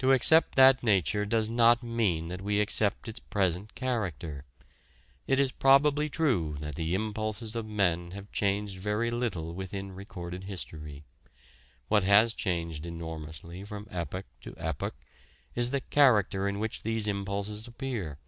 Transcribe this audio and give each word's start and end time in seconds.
To 0.00 0.12
accept 0.12 0.56
that 0.56 0.82
nature 0.82 1.24
does 1.24 1.48
not 1.48 1.82
mean 1.82 2.28
that 2.28 2.42
we 2.42 2.60
accept 2.60 3.08
its 3.08 3.18
present 3.18 3.74
character. 3.74 4.44
It 5.26 5.40
is 5.40 5.52
probably 5.52 6.10
true 6.10 6.58
that 6.60 6.74
the 6.74 6.94
impulses 6.94 7.56
of 7.56 7.64
men 7.64 8.10
have 8.10 8.30
changed 8.30 8.76
very 8.76 9.08
little 9.10 9.54
within 9.54 9.92
recorded 9.94 10.44
history. 10.44 11.06
What 11.88 12.02
has 12.02 12.34
changed 12.34 12.84
enormously 12.84 13.64
from 13.64 13.88
epoch 13.90 14.26
to 14.42 14.52
epoch 14.58 14.94
is 15.54 15.70
the 15.70 15.80
character 15.80 16.46
in 16.46 16.58
which 16.58 16.82
these 16.82 17.06
impulses 17.08 17.66
appear. 17.66 18.18